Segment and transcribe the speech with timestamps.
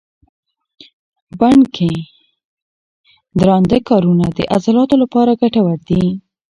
[1.39, 1.91] بڼ کې
[3.39, 6.03] درانده کارونه د عضلاتو لپاره ګټور دي.